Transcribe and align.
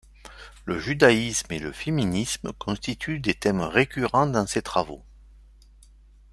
Le 0.65 0.79
judaïsme 0.79 1.53
et 1.53 1.59
le 1.59 1.71
féminisme 1.71 2.53
constituent 2.53 3.19
des 3.19 3.35
thèmes 3.35 3.61
récurrents 3.61 4.25
dans 4.25 4.47
ses 4.47 4.63
travaux. 4.63 5.03